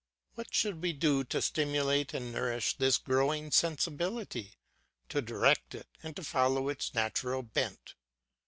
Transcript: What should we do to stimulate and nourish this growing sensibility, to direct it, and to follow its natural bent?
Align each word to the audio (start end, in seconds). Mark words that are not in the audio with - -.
What 0.33 0.51
should 0.51 0.81
we 0.81 0.93
do 0.93 1.23
to 1.25 1.43
stimulate 1.43 2.15
and 2.15 2.31
nourish 2.31 2.73
this 2.75 2.97
growing 2.97 3.51
sensibility, 3.51 4.55
to 5.09 5.21
direct 5.21 5.75
it, 5.75 5.85
and 6.01 6.15
to 6.15 6.23
follow 6.23 6.69
its 6.69 6.95
natural 6.95 7.43
bent? 7.43 7.93